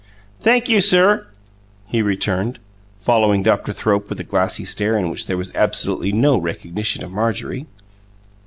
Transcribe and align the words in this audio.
"Thank 0.39 0.67
you, 0.67 0.81
sir!" 0.81 1.27
he 1.85 2.01
returned, 2.01 2.57
following 2.99 3.43
Dr. 3.43 3.71
Thrope 3.71 4.09
with 4.09 4.19
a 4.19 4.23
glassy 4.23 4.65
stare 4.65 4.97
in 4.97 5.11
which 5.11 5.27
there 5.27 5.37
was 5.37 5.53
absolutely 5.55 6.11
no 6.11 6.39
recognition 6.39 7.03
of 7.03 7.11
Marjorie. 7.11 7.67